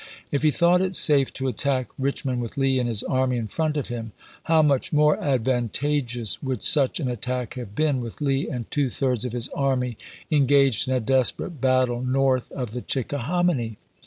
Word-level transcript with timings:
If 0.31 0.41
he 0.41 0.49
thought 0.49 0.81
it 0.81 0.95
safe 0.95 1.31
to 1.33 1.47
attack 1.47 1.89
p! 1.89 1.89
51." 1.97 2.03
Richmond 2.03 2.41
with 2.41 2.57
Lee 2.57 2.79
and 2.79 2.87
his 2.89 3.03
army 3.03 3.37
in 3.37 3.45
front 3.45 3.77
of 3.77 3.89
him, 3.89 4.13
how 4.45 4.63
much 4.63 4.91
more 4.91 5.23
advantageous 5.23 6.41
would 6.41 6.63
such 6.63 6.99
an 6.99 7.07
at 7.07 7.21
tack 7.21 7.53
have 7.53 7.75
been 7.75 8.01
with 8.01 8.19
Lee 8.19 8.49
and 8.49 8.65
two 8.71 8.89
thirds 8.89 9.25
of 9.25 9.33
his 9.33 9.47
army 9.49 9.99
engaged 10.31 10.87
in 10.87 10.95
a 10.95 10.99
desperate 10.99 11.61
battle 11.61 12.01
north 12.01 12.51
of 12.53 12.71
the 12.71 12.81
Chicka 12.81 13.19
hominy. 13.19 13.77